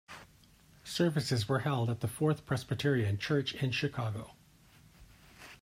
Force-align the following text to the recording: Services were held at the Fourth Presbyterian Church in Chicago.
Services 0.83 1.47
were 1.47 1.59
held 1.59 1.87
at 1.87 1.99
the 1.99 2.07
Fourth 2.07 2.43
Presbyterian 2.43 3.19
Church 3.19 3.53
in 3.53 3.69
Chicago. 3.69 4.31